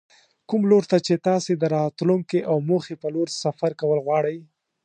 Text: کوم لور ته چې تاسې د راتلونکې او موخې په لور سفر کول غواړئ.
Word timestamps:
کوم 0.49 0.61
لور 0.71 0.83
ته 0.91 0.97
چې 1.05 1.13
تاسې 1.27 1.51
د 1.57 1.63
راتلونکې 1.77 2.39
او 2.51 2.55
موخې 2.69 2.95
په 3.01 3.07
لور 3.13 3.27
سفر 3.43 3.71
کول 3.79 3.99
غواړئ. 4.05 4.37